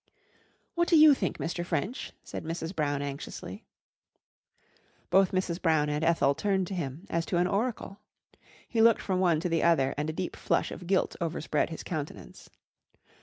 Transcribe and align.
"What 0.73 0.87
do 0.87 0.97
you 0.97 1.13
think, 1.13 1.37
Mr. 1.37 1.63
French?" 1.63 2.11
said 2.23 2.43
Mrs. 2.43 2.75
Brown 2.75 3.03
anxiously. 3.03 3.65
Both 5.11 5.31
Mrs. 5.31 5.61
Brown 5.61 5.89
and 5.89 6.03
Ethel 6.03 6.33
turned 6.33 6.65
to 6.69 6.73
him 6.73 7.05
as 7.07 7.23
to 7.27 7.37
an 7.37 7.45
oracle. 7.45 7.99
He 8.67 8.81
looked 8.81 9.03
from 9.03 9.19
one 9.19 9.39
to 9.41 9.47
the 9.49 9.61
other 9.61 9.93
and 9.99 10.09
a 10.09 10.13
deep 10.13 10.35
flush 10.35 10.71
of 10.71 10.87
guilt 10.87 11.15
overspread 11.21 11.69
his 11.69 11.83
countenance. 11.83 12.49